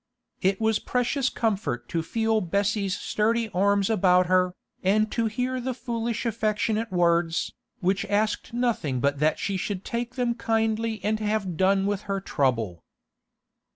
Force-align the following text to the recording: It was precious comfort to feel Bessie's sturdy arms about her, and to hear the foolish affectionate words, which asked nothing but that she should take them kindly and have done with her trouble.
It 0.41 0.59
was 0.59 0.79
precious 0.79 1.29
comfort 1.29 1.87
to 1.89 2.01
feel 2.01 2.41
Bessie's 2.41 2.97
sturdy 2.99 3.49
arms 3.49 3.87
about 3.87 4.25
her, 4.25 4.55
and 4.81 5.11
to 5.11 5.27
hear 5.27 5.61
the 5.61 5.75
foolish 5.75 6.25
affectionate 6.25 6.91
words, 6.91 7.53
which 7.81 8.03
asked 8.05 8.51
nothing 8.51 8.99
but 8.99 9.19
that 9.19 9.37
she 9.37 9.57
should 9.57 9.85
take 9.85 10.15
them 10.15 10.33
kindly 10.33 11.01
and 11.03 11.19
have 11.19 11.55
done 11.55 11.85
with 11.85 12.01
her 12.09 12.19
trouble. 12.19 12.83